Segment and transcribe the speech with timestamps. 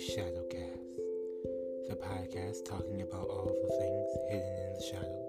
[0.00, 0.96] Shadowcast,
[1.90, 5.28] the podcast talking about all the things hidden in the shadows.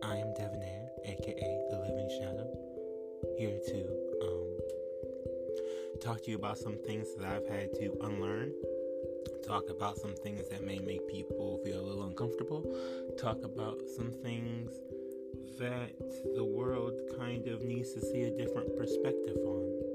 [0.00, 2.56] I am Devonair, aka the Living Shadow,
[3.36, 3.80] here to
[4.22, 8.52] um, talk to you about some things that I've had to unlearn,
[9.44, 12.62] talk about some things that may make people feel a little uncomfortable,
[13.18, 14.70] talk about some things
[15.58, 15.90] that
[16.36, 19.93] the world kind of needs to see a different perspective on.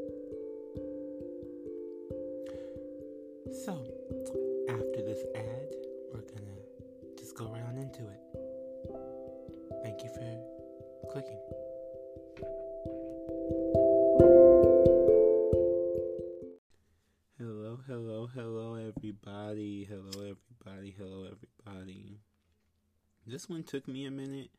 [23.69, 24.49] Took me a minute.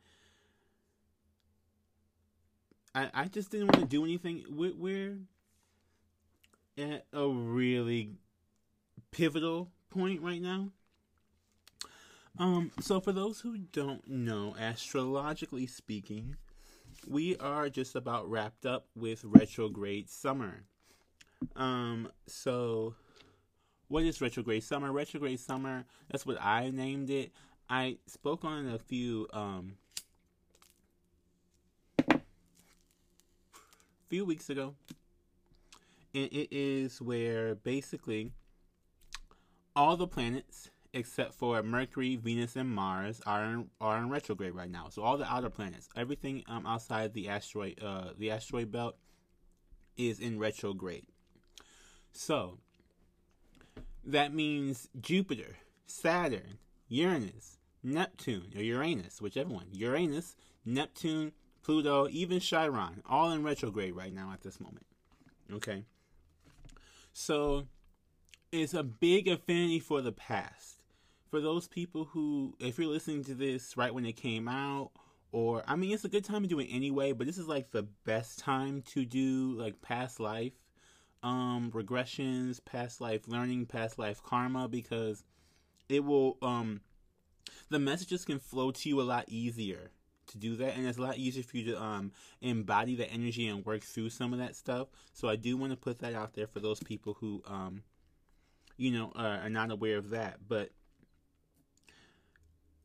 [2.95, 4.43] I, I just didn't want to do anything.
[4.49, 5.17] We're, we're
[6.77, 8.11] at a really
[9.11, 10.69] pivotal point right now.
[12.39, 16.37] Um, so for those who don't know, astrologically speaking,
[17.05, 20.63] we are just about wrapped up with retrograde summer.
[21.57, 22.95] Um, so
[23.89, 24.91] what is retrograde summer?
[24.93, 27.33] Retrograde summer, that's what I named it.
[27.71, 29.77] I spoke on a few um
[34.09, 34.75] few weeks ago.
[36.13, 38.33] And it is where basically
[39.73, 44.69] all the planets except for Mercury, Venus, and Mars are in, are in retrograde right
[44.69, 44.89] now.
[44.89, 48.97] So all the outer planets, everything um, outside the asteroid uh, the asteroid belt,
[49.95, 51.05] is in retrograde.
[52.11, 52.57] So
[54.03, 55.55] that means Jupiter,
[55.85, 56.57] Saturn,
[56.89, 61.31] Uranus, Neptune, or Uranus, whichever one, Uranus, Neptune,
[61.63, 64.85] Pluto, even Chiron, all in retrograde right now at this moment.
[65.53, 65.83] Okay.
[67.13, 67.67] So
[68.51, 70.81] it's a big affinity for the past.
[71.29, 74.91] For those people who, if you're listening to this right when it came out,
[75.31, 77.71] or I mean, it's a good time to do it anyway, but this is like
[77.71, 80.53] the best time to do like past life
[81.23, 85.23] um regressions, past life learning, past life karma because
[85.87, 86.81] it will um
[87.69, 89.91] the messages can flow to you a lot easier
[90.27, 93.47] to do that and it's a lot easier for you to um embody the energy
[93.47, 94.87] and work through some of that stuff.
[95.13, 97.83] So I do want to put that out there for those people who um
[98.77, 100.71] you know are, are not aware of that, but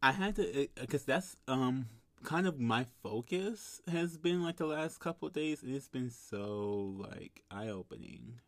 [0.02, 1.86] I had to because that's um
[2.22, 6.96] kind of my focus has been like the last couple days and it's been so
[6.98, 8.40] like eye opening.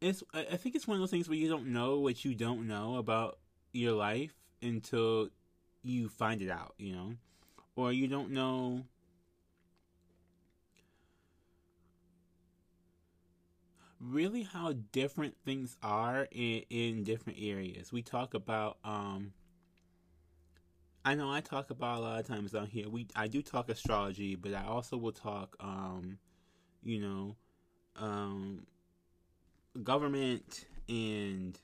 [0.00, 2.66] It's I think it's one of those things where you don't know what you don't
[2.66, 3.38] know about
[3.72, 5.28] your life until
[5.82, 7.14] you find it out, you know?
[7.76, 8.84] Or you don't know
[14.00, 17.92] really how different things are in, in different areas.
[17.92, 19.32] We talk about um
[21.04, 22.88] I know I talk about a lot of times on here.
[22.88, 26.18] We I do talk astrology, but I also will talk um
[26.82, 27.36] you know
[27.96, 28.66] um
[29.76, 31.58] government and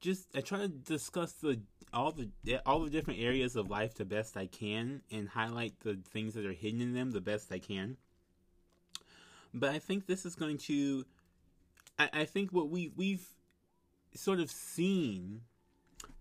[0.00, 1.60] just uh, I try to discuss the
[1.92, 2.28] all the
[2.66, 6.44] all the different areas of life the best I can and highlight the things that
[6.44, 7.96] are hidden in them the best I can.
[9.52, 11.04] But I think this is going to
[11.98, 13.26] I, I think what we we've
[14.14, 15.42] sort of seen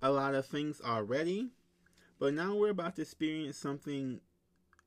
[0.02, 1.50] a lot of things already,
[2.20, 4.22] but now we're about to experience something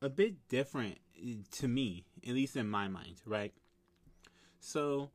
[0.01, 3.53] a bit different eh, to me, at least in my mind, right?
[4.59, 5.11] So,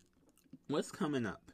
[0.68, 1.52] what's coming up?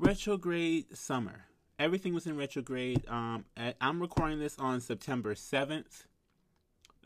[0.00, 1.44] retrograde summer.
[1.78, 3.04] Everything was in retrograde.
[3.08, 3.44] Um,
[3.80, 6.04] I'm recording this on September 7th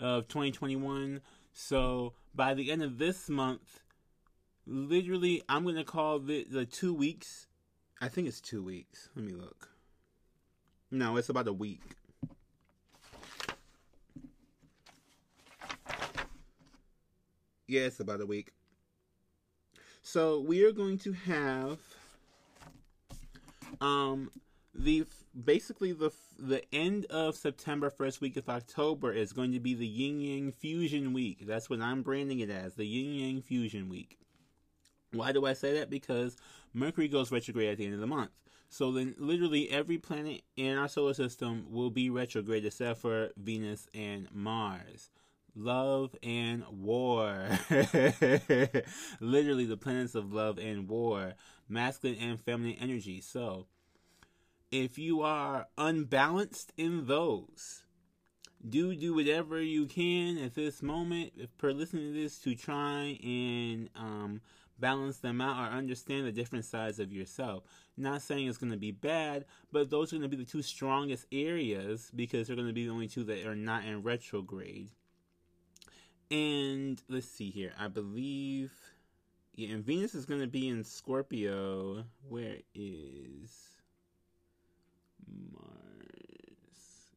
[0.01, 1.21] of 2021.
[1.53, 3.81] So by the end of this month,
[4.67, 7.49] literally, I'm to call the, the two weeks.
[8.01, 9.11] I think it's two weeks.
[9.15, 9.71] Let me look.
[10.91, 11.83] No, it's about a week.
[17.67, 18.53] Yeah, it's about a week.
[20.07, 21.79] So we are going to have
[23.81, 24.31] um,
[24.75, 25.07] the
[25.45, 29.87] basically the the end of September, first week of October is going to be the
[29.87, 31.47] Yin Yang Fusion Week.
[31.47, 34.19] That's what I'm branding it as, the Yin Yang Fusion Week.
[35.13, 35.89] Why do I say that?
[35.89, 36.37] Because
[36.75, 38.31] Mercury goes retrograde at the end of the month.
[38.69, 43.89] So then, literally every planet in our solar system will be retrograde except for Venus
[43.95, 45.09] and Mars.
[45.57, 47.47] Love and war.
[49.21, 51.35] literally, the planets of love and war,
[51.69, 53.21] masculine and feminine energy.
[53.21, 53.67] So,
[54.73, 57.85] if you are unbalanced in those,
[58.69, 63.19] do do whatever you can at this moment if per listening to this to try
[63.23, 64.41] and um,
[64.79, 67.65] balance them out or understand the different sides of yourself.
[67.97, 70.63] Not saying it's going to be bad, but those are going to be the two
[70.63, 74.91] strongest areas because they're going to be the only two that are not in retrograde.
[76.31, 77.73] And let's see here.
[77.79, 78.73] I believe
[79.57, 82.05] yeah, and Venus is going to be in Scorpio.
[82.29, 83.77] Where is
[85.53, 86.09] Mars?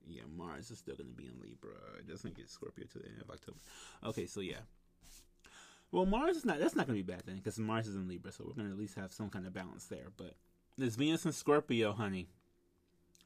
[0.05, 1.73] Yeah, Mars is still going to be in Libra.
[1.97, 3.57] It doesn't get Scorpio to the end of October.
[4.05, 4.59] Okay, so yeah.
[5.91, 6.59] Well, Mars is not.
[6.59, 8.67] That's not going to be bad then, because Mars is in Libra, so we're going
[8.67, 10.11] to at least have some kind of balance there.
[10.15, 10.35] But
[10.77, 12.27] there's Venus in Scorpio, honey.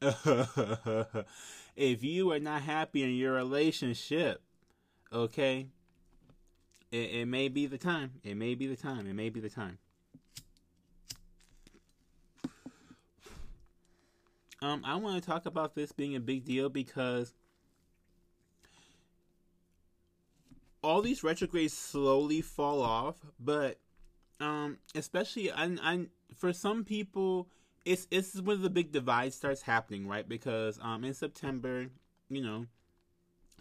[1.76, 4.40] if you are not happy in your relationship,
[5.12, 5.68] okay,
[6.90, 8.12] it, it may be the time.
[8.22, 9.06] It may be the time.
[9.06, 9.78] It may be the time.
[14.60, 17.34] Um, I want to talk about this being a big deal because
[20.82, 23.78] all these retrogrades slowly fall off, but
[24.40, 26.06] um, especially I, I
[26.36, 27.48] for some people,
[27.84, 30.28] it's it's when the big divide starts happening, right?
[30.28, 31.86] Because um, in September,
[32.28, 32.66] you know,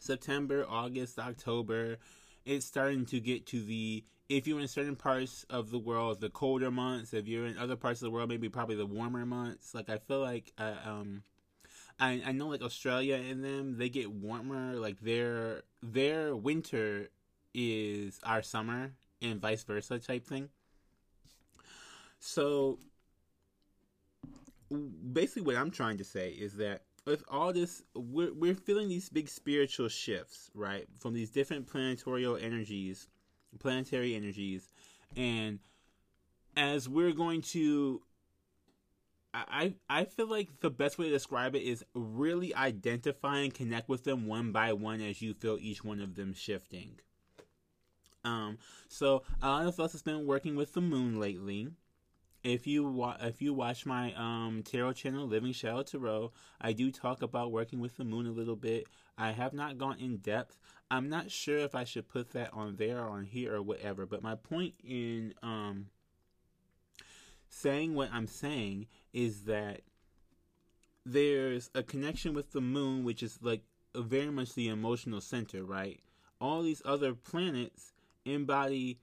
[0.02, 1.98] September, August, October,
[2.44, 6.30] it's starting to get to the if you're in certain parts of the world, the
[6.30, 7.14] colder months.
[7.14, 9.76] If you're in other parts of the world, maybe probably the warmer months.
[9.76, 11.24] Like I feel like uh, um,
[12.00, 14.74] I I know like Australia and them they get warmer.
[14.74, 17.10] Like their their winter
[17.54, 20.50] is our summer and vice versa type thing.
[22.20, 22.80] So
[25.14, 29.10] basically, what I'm trying to say is that with all this, we're we're feeling these
[29.10, 33.08] big spiritual shifts, right, from these different planetarial energies,
[33.60, 34.70] planetary energies,
[35.16, 35.60] and
[36.56, 38.02] as we're going to
[39.34, 43.88] I I feel like the best way to describe it is really identify and connect
[43.88, 47.00] with them one by one as you feel each one of them shifting.
[48.24, 51.70] Um, so a lot of us have been working with the moon lately,
[52.44, 56.92] if you wa- if you watch my um tarot channel living shadow tarot i do
[56.92, 58.88] talk about working with the moon a little bit.
[59.18, 60.58] I have not gone in depth.
[60.90, 64.06] I'm not sure if i should put that on there or on here or whatever
[64.06, 65.88] but my point in um
[67.50, 69.82] saying what i'm saying is that
[71.06, 73.64] there's a connection with the moon which is like
[73.96, 76.00] very much the emotional center right?
[76.40, 77.94] All these other planets
[78.26, 79.00] embody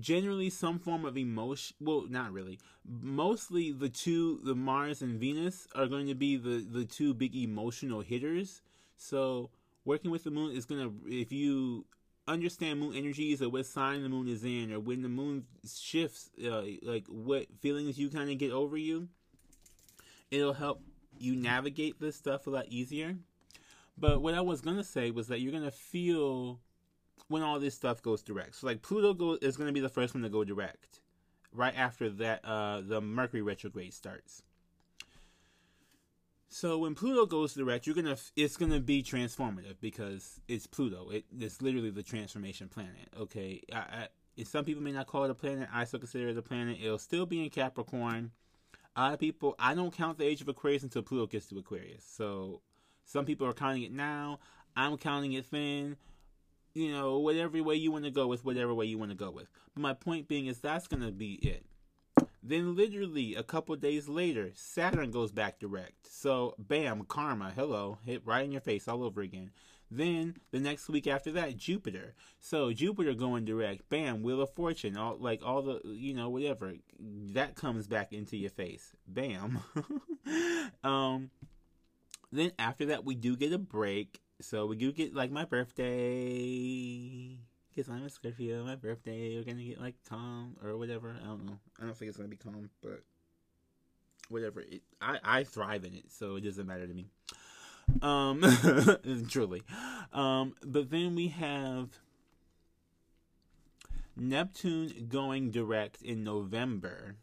[0.00, 2.58] generally some form of emotion well not really.
[2.86, 7.34] Mostly the two the mars and venus are going to be the the two big
[7.34, 8.62] emotional hitters.
[8.96, 9.50] So
[9.84, 11.84] working with the moon is going to if you
[12.26, 16.30] understand moon energies or what sign the moon is in or when the moon shifts
[16.42, 19.08] uh, like what feelings you kind of get over you
[20.30, 20.80] it'll help
[21.18, 23.16] you navigate this stuff a lot easier.
[23.96, 26.60] But what i was going to say was that you're going to feel
[27.28, 28.56] when all this stuff goes direct.
[28.56, 31.00] So like Pluto go, is going to be the first one to go direct.
[31.52, 34.42] Right after that, uh, the Mercury retrograde starts.
[36.48, 41.10] So when Pluto goes direct, you're gonna it's gonna be transformative because it's Pluto.
[41.10, 43.08] It, it's literally the transformation planet.
[43.18, 44.08] Okay, I, I,
[44.44, 45.68] some people may not call it a planet.
[45.72, 46.78] I still consider it a planet.
[46.80, 48.30] It'll still be in Capricorn.
[48.94, 51.58] A lot of people, I don't count the age of Aquarius until Pluto gets to
[51.58, 52.04] Aquarius.
[52.04, 52.60] So
[53.04, 54.38] some people are counting it now.
[54.76, 55.96] I'm counting it then
[56.74, 59.30] you know, whatever way you want to go with, whatever way you want to go
[59.30, 59.48] with.
[59.74, 61.64] But my point being is that's going to be it.
[62.46, 66.12] Then, literally, a couple days later, Saturn goes back direct.
[66.12, 69.50] So, bam, karma, hello, hit right in your face all over again.
[69.90, 72.14] Then, the next week after that, Jupiter.
[72.40, 76.74] So, Jupiter going direct, bam, Wheel of Fortune, all like all the, you know, whatever.
[76.98, 78.92] That comes back into your face.
[79.06, 79.60] Bam.
[80.84, 81.30] um,
[82.30, 87.38] then, after that, we do get a break so we do get like my birthday.
[87.74, 91.16] Because I'm a Scorpio, my birthday, we're gonna get like calm or whatever.
[91.20, 91.58] I don't know.
[91.80, 93.02] I don't think it's gonna be calm, but
[94.28, 94.60] whatever.
[94.60, 97.06] It, I I thrive in it, so it doesn't matter to me.
[98.02, 98.42] Um,
[99.28, 99.62] truly.
[100.12, 101.98] Um, but then we have
[104.16, 107.16] Neptune going direct in November.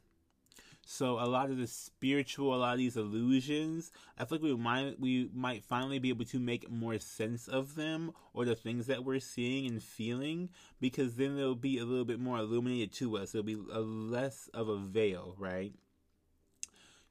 [0.85, 4.55] So a lot of the spiritual, a lot of these illusions, I feel like we
[4.55, 8.87] might we might finally be able to make more sense of them or the things
[8.87, 13.17] that we're seeing and feeling because then they'll be a little bit more illuminated to
[13.17, 13.33] us.
[13.33, 15.73] It'll be a less of a veil, right?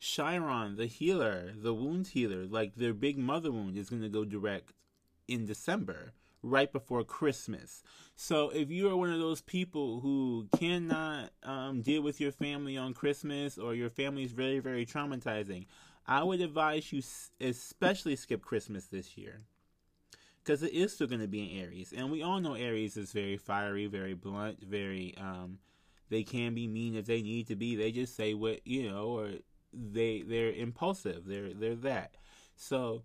[0.00, 4.24] Chiron, the healer, the wound healer, like their big mother wound is going to go
[4.24, 4.72] direct
[5.28, 7.82] in December right before Christmas.
[8.16, 12.76] So if you are one of those people who cannot um, deal with your family
[12.76, 15.66] on Christmas or your family is very, very traumatizing,
[16.06, 17.02] I would advise you
[17.40, 19.42] especially skip Christmas this year.
[20.42, 23.12] because it is still going to be in Aries, and we all know Aries is
[23.12, 25.58] very fiery, very blunt, very um,
[26.08, 27.76] they can be mean if they need to be.
[27.76, 29.30] They just say what you know, or
[29.72, 31.24] they they're impulsive.
[31.26, 32.16] They're they're that.
[32.56, 33.02] So,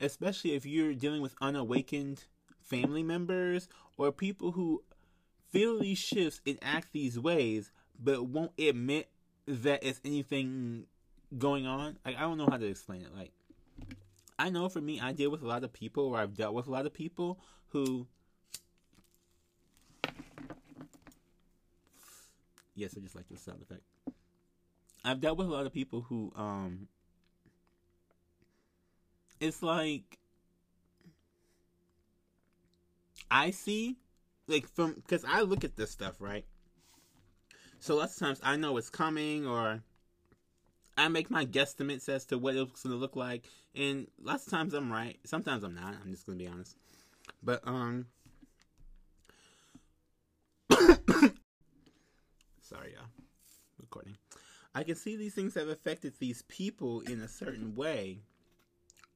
[0.00, 2.24] especially if you're dealing with unawakened
[2.64, 4.82] family members or people who
[5.50, 9.08] feel these shifts and act these ways, but won't admit
[9.46, 10.86] that it's anything
[11.38, 11.98] going on.
[12.04, 13.14] Like I don't know how to explain it.
[13.14, 13.32] Like
[14.38, 16.66] I know for me, I deal with a lot of people, or I've dealt with
[16.66, 18.06] a lot of people who.
[22.74, 23.82] Yes, I just like the sound effect.
[25.04, 26.88] I've dealt with a lot of people who, um,
[29.38, 30.18] it's like
[33.30, 33.96] I see,
[34.46, 36.44] like from because I look at this stuff right.
[37.80, 39.82] So lots of times I know it's coming, or
[40.96, 44.74] I make my guesstimates as to what it's gonna look like, and lots of times
[44.74, 45.18] I'm right.
[45.24, 45.96] Sometimes I'm not.
[46.02, 46.76] I'm just gonna be honest.
[47.42, 48.06] But um,
[52.62, 53.10] sorry, y'all.
[53.80, 54.16] Recording.
[54.74, 58.20] I can see these things have affected these people in a certain way,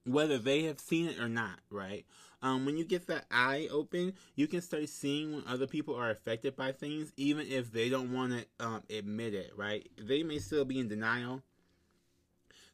[0.04, 1.60] whether they have seen it or not.
[1.70, 2.04] Right?
[2.42, 6.10] Um, when you get that eye open, you can start seeing when other people are
[6.10, 9.52] affected by things, even if they don't want to um, admit it.
[9.56, 9.88] Right?
[9.98, 11.42] They may still be in denial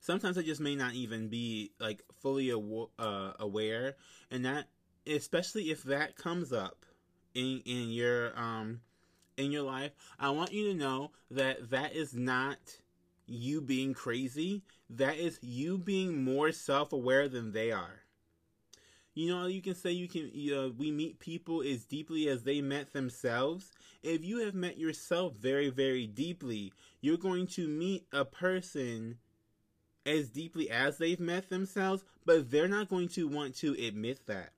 [0.05, 3.97] sometimes they just may not even be like fully aw- uh, aware,
[4.31, 4.67] and that
[5.07, 6.85] especially if that comes up
[7.35, 8.81] in in your um
[9.37, 12.59] in your life, I want you to know that that is not
[13.27, 14.63] you being crazy.
[14.91, 18.04] That is you being more self aware than they are.
[19.15, 22.43] You know, you can say you can, you know, we meet people as deeply as
[22.43, 23.71] they met themselves.
[24.03, 29.19] If you have met yourself very, very deeply, you're going to meet a person
[30.05, 34.51] as deeply as they've met themselves, but they're not going to want to admit that.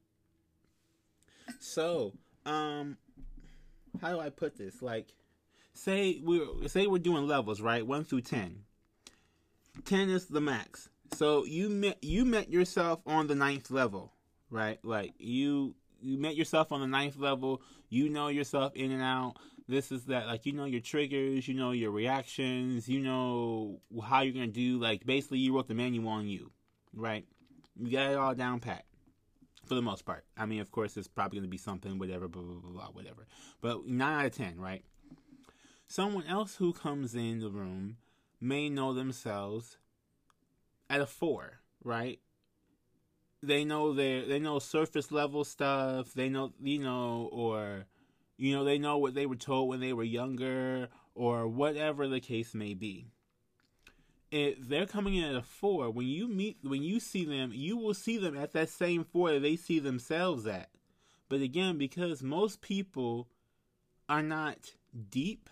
[1.60, 2.96] So, um,
[4.00, 4.82] how do I put this?
[4.82, 5.08] Like,
[5.74, 7.86] say we're say we're doing levels, right?
[7.86, 8.64] One through ten.
[9.84, 10.88] Ten is the max.
[11.14, 14.12] So you met you met yourself on the ninth level,
[14.50, 14.78] right?
[14.82, 17.62] Like you you met yourself on the ninth level.
[17.88, 19.36] You know yourself in and out.
[19.68, 24.20] This is that like you know your triggers you know your reactions you know how
[24.22, 26.52] you're gonna do like basically you wrote the manual on you
[26.94, 27.26] right?
[27.76, 28.84] You got it all down pat
[29.66, 30.24] for the most part.
[30.36, 33.26] I mean of course it's probably gonna be something whatever blah blah blah, blah whatever.
[33.60, 34.84] But 9 out of 10 right?
[35.88, 37.96] Someone else who comes in the room
[38.40, 39.78] may know themselves
[40.88, 42.20] at a 4 right
[43.46, 47.86] they know their they know surface level stuff they know you know or
[48.38, 52.20] you know, they know what they were told when they were younger or whatever the
[52.20, 53.06] case may be.
[54.30, 57.76] If they're coming in at a four, when you meet, when you see them, you
[57.76, 60.68] will see them at that same four that they see themselves at.
[61.28, 63.28] But again, because most people
[64.08, 64.74] are not
[65.10, 65.48] deep,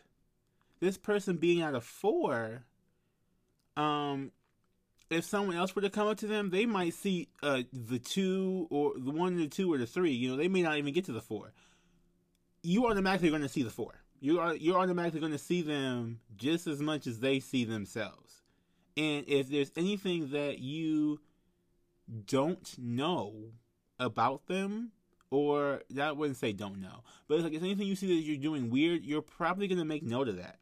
[0.80, 2.64] this person being at a four,
[3.76, 4.32] um,
[5.14, 8.66] if someone else were to come up to them, they might see uh, the two
[8.70, 10.12] or the one, the two, or the three.
[10.12, 11.52] You know, they may not even get to the four
[12.64, 13.92] you automatically going to see the four.
[14.20, 18.42] You are you're automatically going to see them just as much as they see themselves.
[18.96, 21.20] And if there's anything that you
[22.26, 23.50] don't know
[23.98, 24.92] about them,
[25.30, 28.38] or that wouldn't say don't know, but it's like if anything you see that you're
[28.38, 30.58] doing weird, you're probably going to make note of that.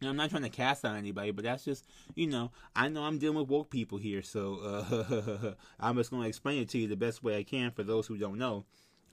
[0.00, 3.02] And I'm not trying to cast on anybody, but that's just, you know, I know
[3.02, 6.78] I'm dealing with woke people here, so uh, I'm just going to explain it to
[6.78, 8.64] you the best way I can for those who don't know.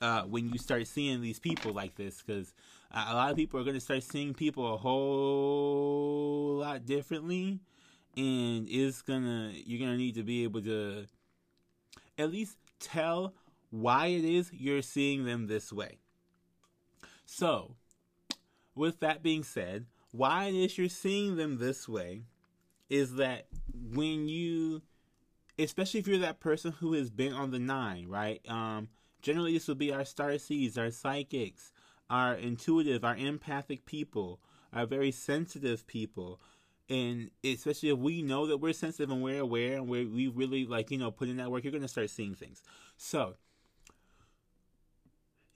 [0.02, 2.54] Uh, when you start seeing these people like this because
[2.92, 7.62] a lot of people are going to start seeing people a whole lot differently
[8.16, 11.06] and it's gonna you're gonna need to be able to
[12.18, 13.34] at least tell
[13.72, 15.98] why it is you're seeing them this way.
[17.26, 17.76] So
[18.76, 22.22] with that being said why it is you're seeing them this way
[22.90, 23.48] is that
[23.94, 24.82] when you
[25.60, 28.88] especially if you're that person who has been on the nine right um
[29.24, 31.72] Generally, this will be our star seeds, our psychics,
[32.10, 34.42] our intuitive, our empathic people,
[34.74, 36.42] our very sensitive people.
[36.90, 40.66] And especially if we know that we're sensitive and we're aware and we we really
[40.66, 42.62] like, you know, put in that work, you're going to start seeing things.
[42.98, 43.36] So,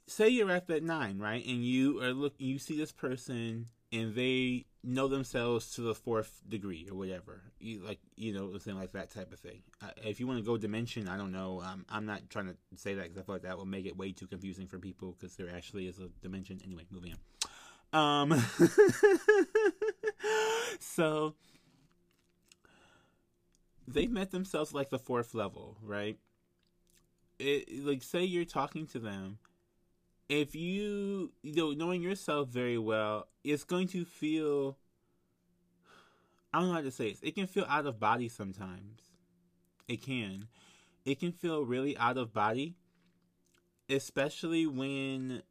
[0.08, 1.46] say you're at that nine, right?
[1.46, 6.41] And you are look, you see this person and they know themselves to the fourth
[6.48, 7.41] degree or whatever.
[7.60, 9.62] You like you know something like that type of thing.
[9.82, 11.62] Uh, if you want to go dimension i don't know.
[11.65, 13.98] Um, i'm not trying to say that because i feel like that will make it
[13.98, 16.60] way too confusing for people because there actually is a dimension.
[16.63, 17.20] Anyway moving on.
[17.94, 18.34] Um
[20.79, 21.36] so
[23.88, 26.17] they met themselves like the fourth level right?
[27.39, 29.38] It, like say you're talking to them
[30.29, 34.77] if you you know knowing yourself very well it's going to feel
[36.53, 39.01] i don't know how to say it it can feel out of body sometimes
[39.88, 40.48] it can
[41.05, 42.75] it can feel really out of body
[43.89, 45.41] especially when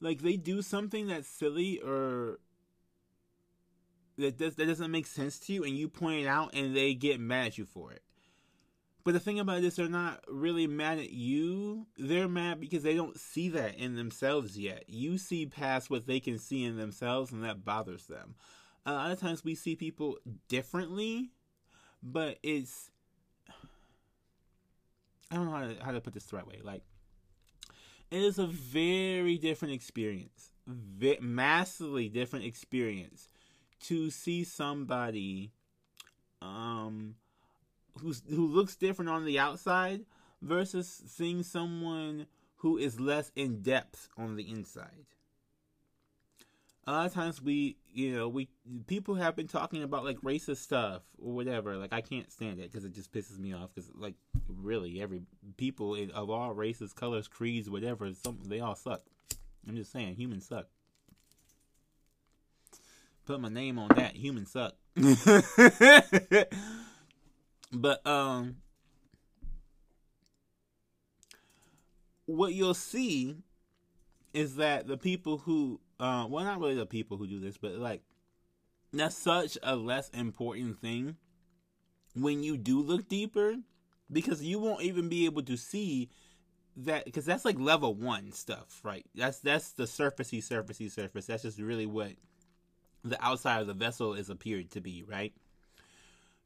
[0.00, 2.38] like they do something that's silly or
[4.18, 6.94] that does that doesn't make sense to you and you point it out and they
[6.94, 8.02] get mad at you for it.
[9.06, 11.86] But the thing about this, they're not really mad at you.
[11.96, 14.82] They're mad because they don't see that in themselves yet.
[14.88, 18.34] You see past what they can see in themselves, and that bothers them.
[18.84, 21.30] A lot of times we see people differently,
[22.02, 22.90] but it's.
[25.30, 26.58] I don't know how to, how to put this the right way.
[26.64, 26.82] Like,
[28.10, 30.50] it is a very different experience,
[31.20, 33.28] massively different experience
[33.82, 35.52] to see somebody
[36.42, 37.14] um
[38.00, 40.04] who's who looks different on the outside
[40.42, 42.26] versus seeing someone
[42.56, 45.06] who is less in depth on the inside.
[46.88, 48.48] A lot of times we, you know, we
[48.86, 51.76] people have been talking about like racist stuff or whatever.
[51.76, 53.70] Like I can't stand it because it just pisses me off.
[53.74, 54.14] Because like
[54.48, 55.22] really, every
[55.56, 59.02] people of all races, colors, creeds, whatever, some they all suck.
[59.68, 60.66] I'm just saying, humans suck
[63.26, 64.16] put my name on that.
[64.16, 64.74] Humans suck.
[67.72, 68.56] but um
[72.26, 73.36] what you'll see
[74.34, 77.72] is that the people who uh well not really the people who do this, but
[77.72, 78.02] like
[78.92, 81.16] that's such a less important thing
[82.14, 83.56] when you do look deeper
[84.10, 86.08] because you won't even be able to see
[86.76, 89.04] that because that's like level one stuff, right?
[89.14, 91.26] That's that's the surfacey, surfacey, surface.
[91.26, 92.12] That's just really what
[93.02, 95.32] the outside of the vessel is appeared to be, right?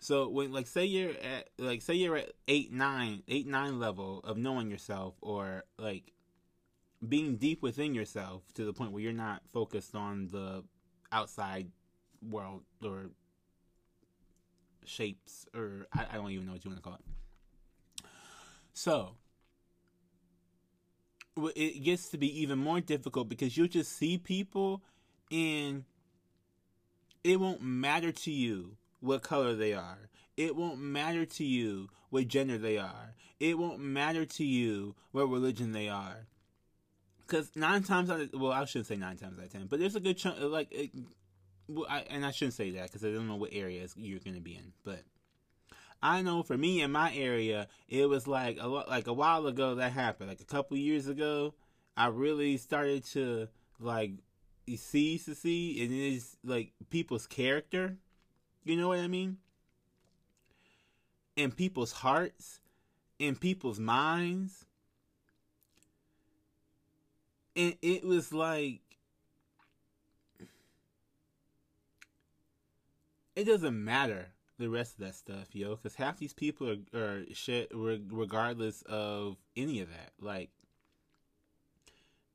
[0.00, 4.20] So when like say you're at like say you're at eight nine eight nine level
[4.24, 6.12] of knowing yourself or like
[7.06, 10.64] being deep within yourself to the point where you're not focused on the
[11.12, 11.68] outside
[12.26, 13.10] world or
[14.86, 18.06] shapes or I, I don't even know what you want to call it.
[18.72, 19.16] So
[21.54, 24.82] it gets to be even more difficult because you'll just see people
[25.30, 25.84] and
[27.22, 30.10] it won't matter to you what color they are.
[30.36, 33.14] It won't matter to you what gender they are.
[33.38, 36.26] It won't matter to you what religion they are.
[37.26, 39.78] Because nine times out of well, I shouldn't say nine times out of ten, but
[39.78, 40.38] there's a good chunk.
[40.40, 40.90] Like, it,
[41.68, 44.34] well, I, and I shouldn't say that because I don't know what areas you're going
[44.34, 44.72] to be in.
[44.84, 45.04] But
[46.02, 49.76] I know for me in my area, it was like a like a while ago
[49.76, 50.28] that happened.
[50.28, 51.54] Like a couple years ago,
[51.96, 54.12] I really started to like
[54.76, 57.96] sees to see, and it is like people's character.
[58.64, 59.38] You know what I mean?
[61.36, 62.60] In people's hearts,
[63.18, 64.64] in people's minds.
[67.56, 68.80] And it was like
[73.34, 77.22] it doesn't matter the rest of that stuff, yo, because half these people are, are
[77.32, 80.12] shit regardless of any of that.
[80.20, 80.50] Like,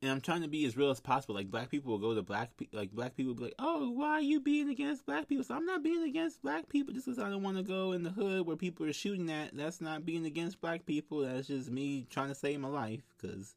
[0.02, 1.34] and I'm trying to be as real as possible.
[1.34, 4.10] Like black people will go to black like black people will be like, "Oh, why
[4.12, 7.18] are you being against black people?" So I'm not being against black people just because
[7.18, 9.56] I don't want to go in the hood where people are shooting at.
[9.56, 11.20] That's not being against black people.
[11.20, 13.56] That's just me trying to save my life because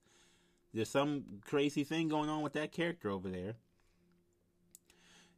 [0.74, 3.56] there's some crazy thing going on with that character over there.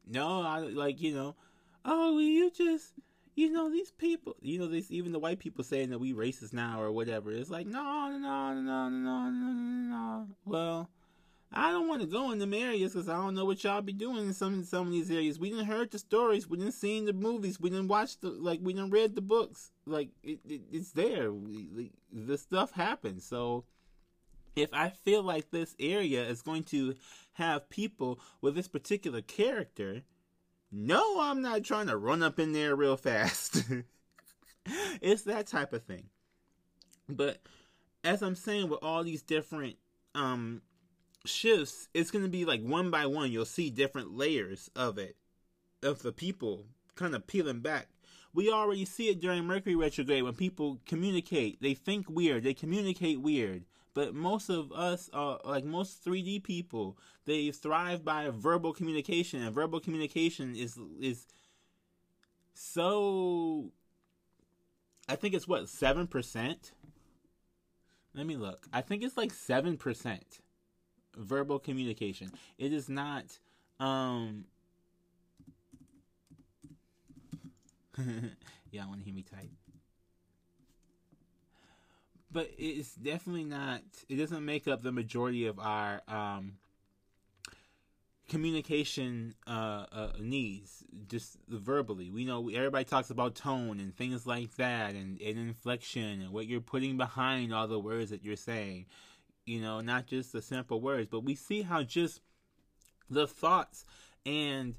[0.05, 1.35] No, I like you know.
[1.83, 2.93] Oh, you just
[3.35, 6.53] you know these people you know these even the white people saying that we racist
[6.53, 10.89] now or whatever it's like no no no no no no no no well
[11.53, 13.91] I don't want to go in them areas because I don't know what y'all be
[13.91, 15.37] doing in some some of these areas.
[15.37, 18.61] We didn't heard the stories, we didn't see the movies, we didn't watch the like,
[18.63, 19.71] we didn't read the books.
[19.85, 21.33] Like it, it it's there.
[21.33, 23.25] We, the stuff happens.
[23.25, 23.65] So
[24.55, 26.95] if I feel like this area is going to
[27.33, 30.03] have people with this particular character,
[30.71, 33.63] no, I'm not trying to run up in there real fast.
[35.01, 36.05] it's that type of thing.
[37.09, 37.39] But
[38.03, 39.75] as I'm saying, with all these different
[40.15, 40.61] um
[41.25, 43.31] shifts, it's going to be like one by one.
[43.31, 45.17] You'll see different layers of it,
[45.83, 47.87] of the people kind of peeling back.
[48.33, 51.61] We already see it during Mercury retrograde when people communicate.
[51.61, 52.43] They think weird.
[52.43, 53.65] They communicate weird.
[53.93, 59.53] But most of us, are like most 3D people, they thrive by verbal communication, and
[59.53, 61.27] verbal communication is is
[62.53, 63.71] so.
[65.09, 66.71] I think it's what seven percent.
[68.13, 68.67] Let me look.
[68.71, 70.39] I think it's like seven percent
[71.17, 72.31] verbal communication.
[72.57, 73.39] It is not.
[73.79, 74.45] Um,
[78.71, 79.49] Y'all want to hear me type?
[82.31, 83.81] But it's definitely not.
[84.07, 86.53] It doesn't make up the majority of our um,
[88.29, 92.09] communication uh, uh, needs, just verbally.
[92.09, 96.47] We know everybody talks about tone and things like that, and, and inflection, and what
[96.47, 98.85] you're putting behind all the words that you're saying.
[99.45, 102.21] You know, not just the simple words, but we see how just
[103.09, 103.83] the thoughts
[104.25, 104.75] and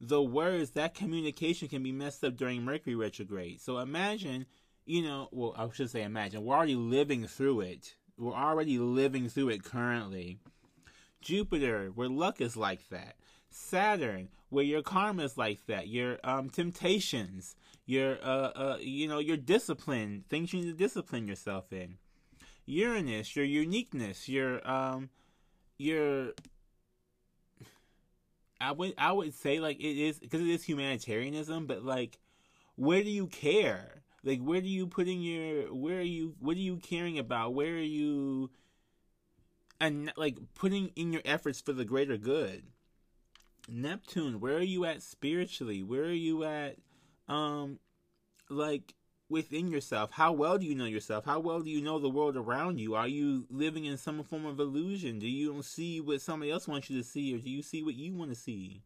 [0.00, 3.60] the words that communication can be messed up during Mercury retrograde.
[3.60, 4.46] So imagine,
[4.84, 6.44] you know, well, I should say imagine.
[6.44, 7.94] We're already living through it.
[8.18, 10.38] We're already living through it currently
[11.22, 13.16] Jupiter, where luck is like that.
[13.48, 15.88] Saturn, where your karma is like that.
[15.88, 17.54] Your um, temptations,
[17.86, 21.96] your uh, uh, you know, your discipline, things you need to discipline yourself in.
[22.66, 25.10] Uranus, your uniqueness, your um,
[25.78, 26.32] your.
[28.60, 32.18] I would I would say like it is because it is humanitarianism, but like,
[32.76, 34.01] where do you care?
[34.24, 37.54] Like, where do you putting your where are you what are you caring about?
[37.54, 38.50] Where are you
[39.82, 42.62] and like putting in your efforts for the greater good.
[43.68, 45.82] Neptune, where are you at spiritually?
[45.82, 46.76] Where are you at
[47.28, 47.80] um
[48.48, 48.94] like
[49.28, 50.12] within yourself?
[50.12, 51.24] How well do you know yourself?
[51.24, 52.94] How well do you know the world around you?
[52.94, 55.18] Are you living in some form of illusion?
[55.18, 57.94] Do you see what somebody else wants you to see or do you see what
[57.94, 58.82] you want to see?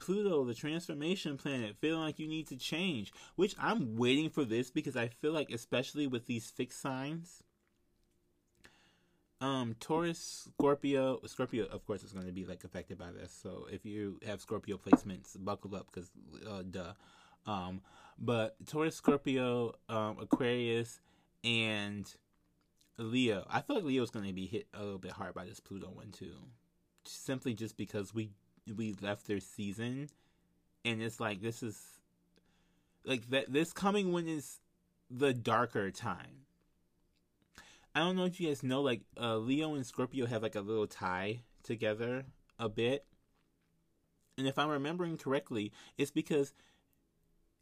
[0.00, 4.70] Pluto, the transformation planet, feeling like you need to change, which I'm waiting for this
[4.70, 7.42] because I feel like especially with these fixed signs,
[9.40, 13.32] um, Taurus, Scorpio, Scorpio, of course, is going to be like affected by this.
[13.42, 16.10] So if you have Scorpio placements, buckle up because,
[16.46, 16.92] uh, duh.
[17.46, 17.80] Um,
[18.18, 21.00] but Taurus, Scorpio, um, Aquarius,
[21.42, 22.12] and
[22.98, 23.46] Leo.
[23.48, 25.58] I feel like Leo is going to be hit a little bit hard by this
[25.58, 26.34] Pluto one too,
[27.04, 28.30] simply just because we
[28.76, 30.08] we left their season,
[30.84, 31.80] and it's like this is
[33.04, 33.52] like that.
[33.52, 34.60] This coming one is
[35.10, 36.46] the darker time
[37.94, 40.60] I don't know if you guys know, like uh, Leo and Scorpio have like a
[40.60, 42.24] little tie together
[42.58, 43.04] a bit,
[44.38, 46.52] and if I'm remembering correctly, it's because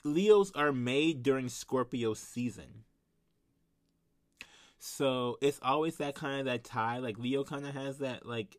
[0.04, 2.84] Leos are made during Scorpio season.
[4.78, 6.98] So it's always that kind of that tie.
[6.98, 8.58] Like Leo kind of has that like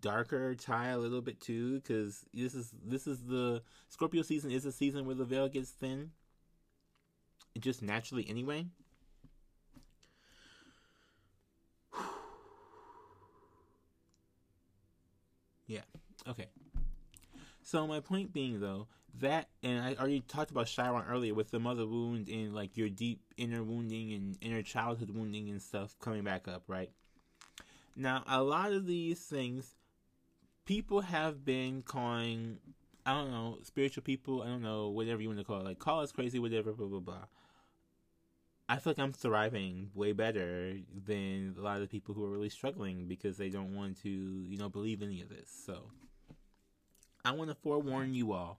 [0.00, 4.64] darker tie a little bit too, because this is this is the Scorpio season is
[4.64, 6.10] a season where the veil gets thin.
[7.58, 8.66] Just naturally, anyway.
[15.68, 15.82] Yeah.
[16.28, 16.48] Okay.
[17.62, 18.88] So my point being though,
[19.20, 22.88] that and I already talked about Chiron earlier with the mother wound and like your
[22.88, 26.90] deep inner wounding and inner childhood wounding and stuff coming back up, right?
[27.96, 29.74] Now a lot of these things
[30.64, 32.58] people have been calling
[33.04, 35.78] I don't know, spiritual people, I don't know, whatever you want to call it, like
[35.78, 37.24] call us crazy, whatever, blah blah blah.
[38.68, 42.48] I feel like I'm thriving way better than a lot of people who are really
[42.48, 45.50] struggling because they don't want to, you know, believe any of this.
[45.66, 45.90] So
[47.24, 48.58] I want to forewarn you all.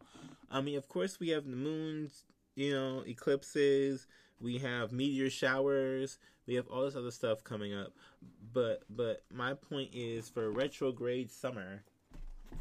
[0.52, 4.06] I mean, of course, we have the moons, you know, eclipses,
[4.40, 7.94] we have meteor showers, we have all this other stuff coming up.
[8.54, 11.84] But but my point is for retrograde summer,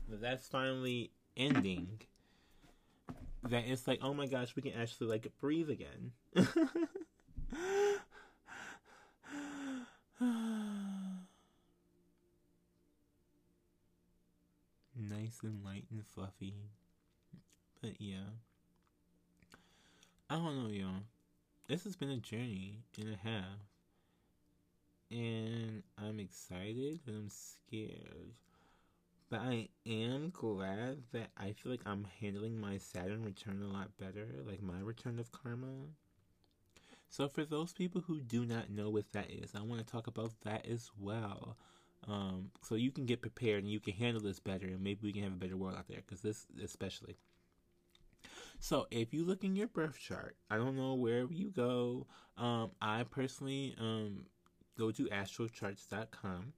[0.09, 2.01] that's finally ending.
[3.49, 6.13] That it's like, oh my gosh, we can actually like breathe again.
[14.97, 16.55] nice and light and fluffy.
[17.81, 18.31] But yeah.
[20.31, 21.03] I don't know, y'all.
[21.69, 23.72] This has been a journey and a half.
[25.13, 28.33] And I'm excited and I'm scared.
[29.29, 33.97] But I am glad that I feel like I'm handling my Saturn return a lot
[33.99, 35.89] better, like my return of karma.
[37.11, 40.07] So, for those people who do not know what that is, I want to talk
[40.07, 41.59] about that as well.
[42.09, 45.13] Um, so you can get prepared and you can handle this better, and maybe we
[45.13, 46.03] can have a better world out there.
[46.07, 47.17] Because this, especially.
[48.61, 52.07] So, if you look in your birth chart, I don't know wherever you go.
[52.39, 54.27] Um, I personally um,
[54.77, 56.53] go to astrocharts.com.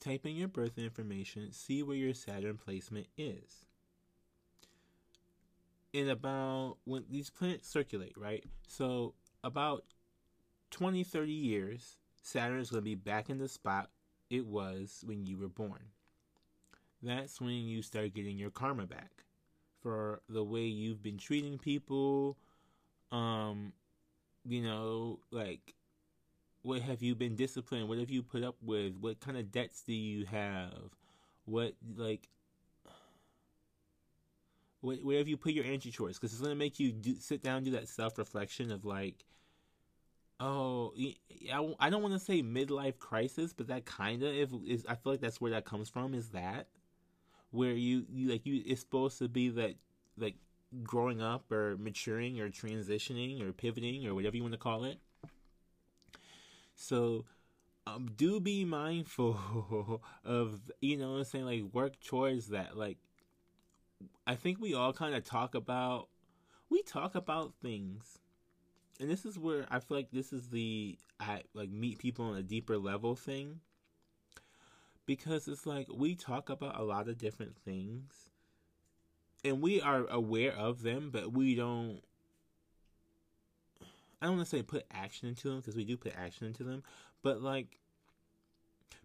[0.00, 3.64] Type in your birth information, see where your Saturn placement is
[5.92, 8.44] in about when these planets circulate, right?
[8.68, 9.84] So about
[10.70, 13.90] 20, 30 years, Saturn is going to be back in the spot
[14.28, 15.86] it was when you were born.
[17.02, 19.24] That's when you start getting your karma back
[19.82, 22.36] for the way you've been treating people.
[23.10, 23.72] Um,
[24.46, 25.74] you know, like
[26.62, 27.88] what have you been disciplined?
[27.88, 28.94] What have you put up with?
[29.00, 30.90] What kind of debts do you have?
[31.44, 32.28] What like
[34.82, 37.70] wherever you put your energy towards, because it's gonna make you do, sit down do
[37.72, 39.24] that self reflection of like,
[40.38, 40.92] oh,
[41.52, 44.94] I, I don't want to say midlife crisis, but that kind of if is I
[44.94, 46.14] feel like that's where that comes from.
[46.14, 46.68] Is that
[47.50, 49.74] where you, you like you it's supposed to be that
[50.16, 50.36] like
[50.82, 54.98] growing up or maturing or transitioning or pivoting or whatever you want to call it.
[56.74, 57.24] So
[57.86, 62.76] um, do be mindful of you know I'm saying like work towards that.
[62.76, 62.98] Like
[64.26, 66.08] I think we all kind of talk about
[66.68, 68.18] we talk about things.
[69.00, 72.36] And this is where I feel like this is the I like meet people on
[72.36, 73.60] a deeper level thing.
[75.06, 78.29] Because it's like we talk about a lot of different things
[79.44, 82.00] and we are aware of them but we don't
[84.20, 86.62] I don't want to say put action into them because we do put action into
[86.62, 86.82] them,
[87.22, 87.78] but like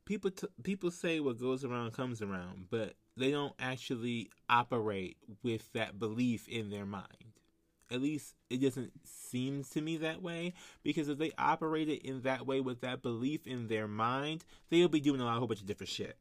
[0.03, 5.71] people t- people say what goes around comes around, but they don't actually operate with
[5.73, 7.07] that belief in their mind.
[7.89, 12.45] At least it doesn't seem to me that way because if they operated in that
[12.45, 15.91] way with that belief in their mind, they'll be doing a, whole bunch of different
[15.91, 16.17] shit.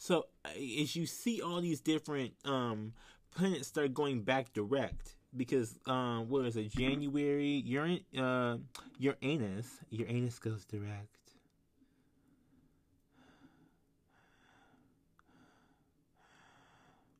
[0.00, 0.24] So
[0.56, 2.94] as you see all these different um,
[3.36, 8.56] planets start going back direct, because um what is it January Uran uh
[8.98, 11.18] Uranus Uranus goes direct.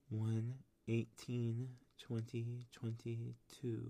[0.09, 0.55] One
[0.89, 3.85] eighteen twenty twenty two.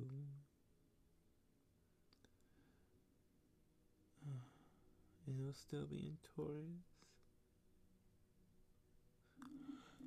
[5.29, 6.90] It'll still be in Taurus.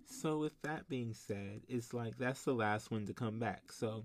[0.06, 3.72] So with that being said, it's like that's the last one to come back.
[3.72, 4.04] So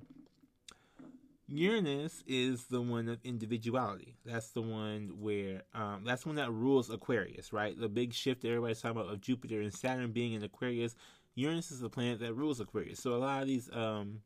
[1.49, 4.15] Uranus is the one of individuality.
[4.25, 7.79] That's the one where um, that's one that rules Aquarius, right?
[7.79, 10.95] The big shift that everybody's talking about of Jupiter and Saturn being in Aquarius.
[11.35, 13.01] Uranus is the planet that rules Aquarius.
[13.01, 14.21] So a lot of these um,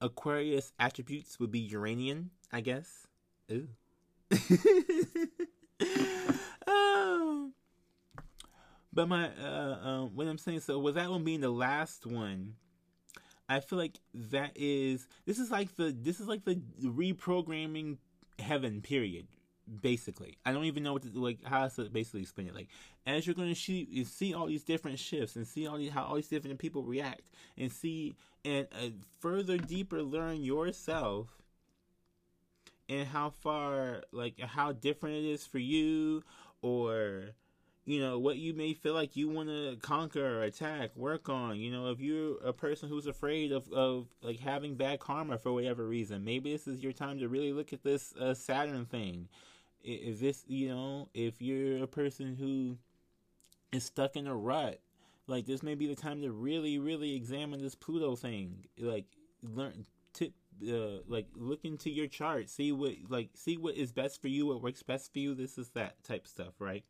[0.00, 3.06] Aquarius attributes would be Uranian, I guess.
[3.52, 3.68] Ooh.
[8.96, 12.54] But my uh, um, what I'm saying, so with that one being the last one,
[13.46, 17.98] I feel like that is this is like the this is like the reprogramming
[18.38, 19.26] heaven period.
[19.82, 22.54] Basically, I don't even know what to, like how to basically explain it.
[22.54, 22.68] Like
[23.06, 25.90] as you're going to see you see all these different shifts and see all these
[25.92, 27.28] how all these different people react
[27.58, 28.88] and see and uh,
[29.20, 31.28] further deeper learn yourself
[32.88, 36.22] and how far like how different it is for you
[36.62, 37.34] or
[37.86, 41.56] you know what you may feel like you want to conquer or attack work on
[41.56, 45.52] you know if you're a person who's afraid of, of like having bad karma for
[45.52, 49.28] whatever reason maybe this is your time to really look at this uh, saturn thing.
[49.84, 52.76] Is this you know if you're a person who
[53.70, 54.80] is stuck in a rut
[55.28, 58.66] like this may be the time to really really examine this pluto thing.
[58.78, 59.06] Like
[59.44, 60.32] learn tip
[60.68, 64.46] uh, like look into your chart see what like see what is best for you
[64.46, 66.82] what works best for you this is that type stuff right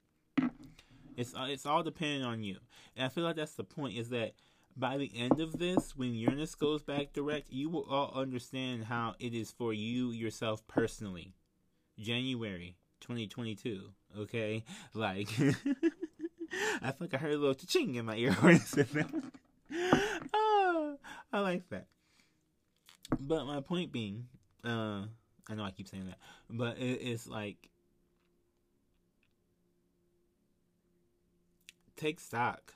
[1.16, 2.59] it's uh, it's all dependent on you,
[2.96, 3.96] and I feel like that's the point.
[3.96, 4.33] Is that
[4.76, 9.14] by the end of this, when Uranus goes back direct, you will all understand how
[9.18, 11.33] it is for you yourself personally.
[11.98, 13.81] January 2022.
[14.18, 15.29] Okay, like
[16.83, 18.61] I like I heard a little ching in my ear when
[20.35, 20.96] oh,
[21.33, 21.87] I like that.
[23.20, 24.26] But my point being,
[24.64, 25.02] uh,
[25.48, 26.18] I know I keep saying that,
[26.50, 27.70] but it, it's like
[31.96, 32.74] take stock.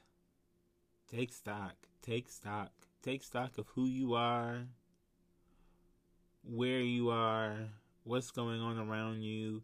[1.11, 1.75] Take stock.
[2.03, 2.73] Take stock.
[3.03, 4.67] Take stock of who you are,
[6.43, 7.57] where you are,
[8.05, 9.63] what's going on around you,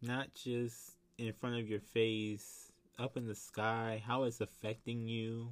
[0.00, 5.50] not just in front of your face, up in the sky, how it's affecting you.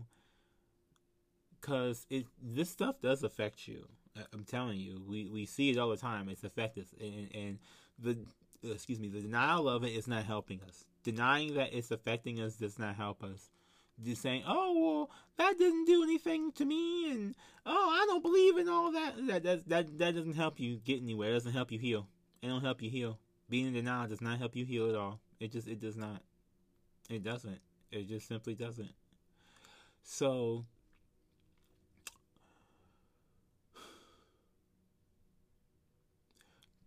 [1.60, 3.88] Cause it this stuff does affect you.
[4.32, 6.28] I'm telling you, we, we see it all the time.
[6.28, 7.58] It's effective, and, and
[7.98, 8.18] the
[8.64, 12.40] Uh, excuse me, the denial of it is not helping us denying that it's affecting
[12.40, 13.48] us does not help us.
[14.04, 18.58] Just saying, oh well, that didn't do anything to me, and oh, I don't believe
[18.58, 19.14] in all that.
[19.26, 21.30] That that that, that doesn't help you get anywhere.
[21.30, 22.08] It doesn't help you heal.
[22.42, 23.18] It don't help you heal.
[23.48, 25.20] Being in denial does not help you heal at all.
[25.40, 26.20] It just it does not.
[27.08, 27.60] It doesn't.
[27.90, 28.90] It just simply doesn't.
[30.02, 30.66] So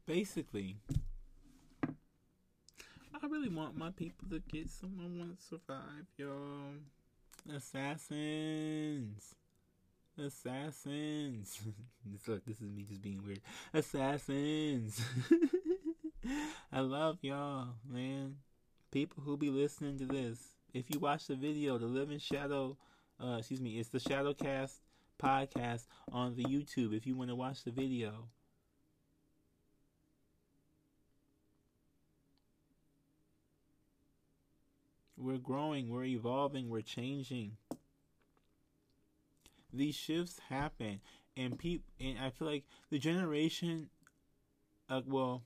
[0.06, 0.76] basically
[3.30, 6.76] really want my people to get someone want to survive, y'all.
[7.56, 9.36] Assassins.
[10.18, 11.60] Assassins.
[12.28, 13.42] Look, this is me just being weird.
[13.74, 15.02] Assassins.
[16.72, 18.36] I love y'all, man.
[18.92, 20.40] People who be listening to this.
[20.74, 22.78] If you watch the video, the Living Shadow
[23.22, 24.80] Uh, excuse me, it's the Shadowcast
[25.22, 28.30] podcast on the YouTube if you want to watch the video.
[35.20, 37.58] We're growing, we're evolving, we're changing.
[39.74, 41.02] These shifts happen,
[41.36, 43.90] and people, and I feel like the generation,
[44.90, 45.44] uh, well,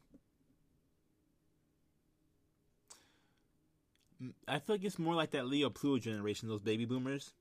[4.47, 7.33] I feel like it's more like that Leo Pluto generation, those baby boomers.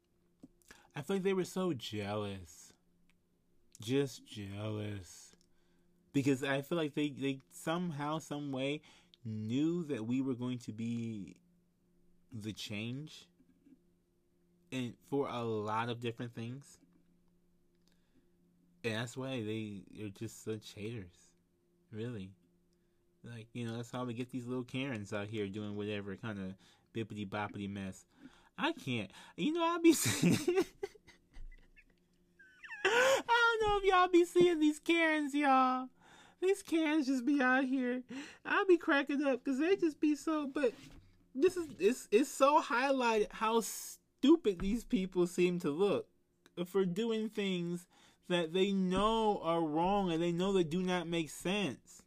[0.96, 2.72] I feel like they were so jealous.
[3.80, 5.36] Just jealous.
[6.12, 8.80] Because I feel like they, they somehow, some way
[9.24, 11.36] knew that we were going to be
[12.32, 13.26] the change
[14.70, 16.78] and for a lot of different things.
[18.84, 21.30] And that's why they are just such haters.
[21.92, 22.30] Really.
[23.22, 26.38] Like, you know, that's how we get these little Karens out here doing whatever kind
[26.38, 26.54] of
[26.94, 28.06] bippity boppity mess.
[28.58, 29.10] I can't.
[29.36, 30.34] You know, I'll be seeing.
[32.84, 35.88] I don't know if y'all be seeing these Karens, y'all.
[36.40, 38.02] These Karens just be out here.
[38.44, 40.48] I'll be cracking up because they just be so.
[40.52, 40.72] But
[41.34, 46.06] this is it's it's so highlighted how stupid these people seem to look
[46.66, 47.86] for doing things
[48.28, 52.02] that they know are wrong and they know they do not make sense.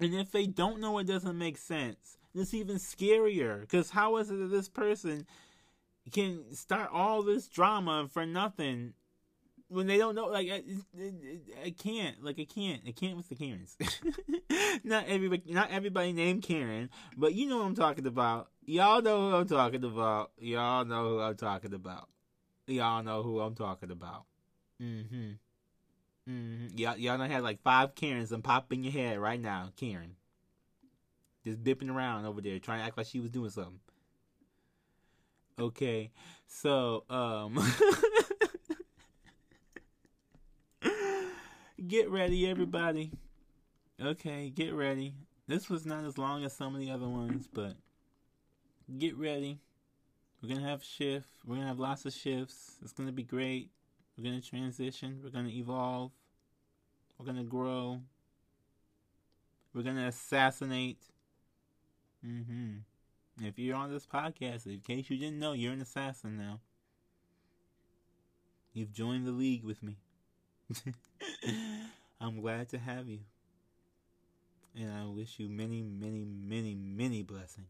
[0.00, 3.60] And if they don't know it doesn't make sense, it's even scarier.
[3.60, 5.26] Because how is it that this person
[6.12, 8.94] can start all this drama for nothing
[9.68, 10.26] when they don't know?
[10.26, 10.62] Like, I,
[10.98, 12.22] I, I can't.
[12.22, 12.82] Like, I can't.
[12.86, 13.76] I can't with the Karens.
[14.84, 15.42] not everybody.
[15.46, 18.48] Not everybody named Karen, but you know what I'm talking about.
[18.64, 20.32] Y'all know who I'm talking about.
[20.38, 22.08] Y'all know who I'm talking about.
[22.66, 24.24] Y'all know who I'm talking about.
[24.82, 25.32] Mm-hmm.
[26.30, 26.78] Mm-hmm.
[26.78, 29.70] Y'all, y'all done had like five Karens and pop in your head right now.
[29.76, 30.16] Karen.
[31.44, 33.80] Just bipping around over there, trying to act like she was doing something.
[35.58, 36.10] Okay,
[36.46, 37.58] so, um...
[41.86, 43.12] get ready, everybody.
[44.00, 45.14] Okay, get ready.
[45.46, 47.74] This was not as long as some of the other ones, but
[48.98, 49.58] get ready.
[50.42, 51.38] We're gonna have shifts.
[51.44, 52.76] We're gonna have lots of shifts.
[52.82, 53.70] It's gonna be great.
[54.16, 55.20] We're to transition.
[55.22, 56.12] We're to evolve.
[57.18, 58.00] We're to grow.
[59.74, 60.98] We're to assassinate.
[62.26, 63.46] Mm-hmm.
[63.46, 66.60] If you're on this podcast, in case you didn't know, you're an assassin now.
[68.72, 69.98] You've joined the league with me.
[72.20, 73.20] I'm glad to have you.
[74.74, 77.66] And I wish you many, many, many, many blessings.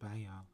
[0.00, 0.51] Bye, y'all.